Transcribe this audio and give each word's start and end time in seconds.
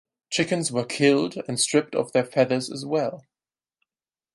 Chickens 0.31 0.71
were 0.71 0.83
killed 0.83 1.37
and 1.47 1.59
stripped 1.59 1.93
of 1.93 2.11
their 2.11 2.25
feathers 2.25 2.71
as 2.71 2.83
well. 2.83 3.27